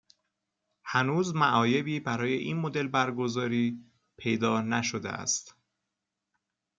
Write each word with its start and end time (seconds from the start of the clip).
هنوز 0.83 1.35
معایبی 1.35 1.99
برای 1.99 2.33
این 2.33 2.57
مدل 2.57 2.87
برگزاری 2.87 3.79
پیدا 4.17 4.61
نشده 4.61 5.09
است. 5.09 5.55